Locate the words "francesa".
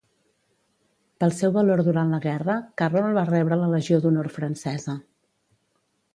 4.41-4.99